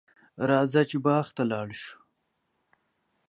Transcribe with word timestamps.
راځه 0.49 0.81
چې 0.89 0.97
باغ 1.05 1.27
ته 1.35 1.41
ولاړ 1.45 1.67
شو. 1.81 1.97